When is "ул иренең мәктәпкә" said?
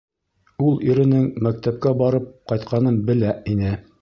0.67-1.93